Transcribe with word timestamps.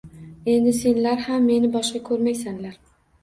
Endi 0.53 0.71
senlar 0.77 1.19
ham 1.25 1.45
meni 1.51 1.69
boshqa 1.77 2.01
ko`rmaysanlar 2.09 2.81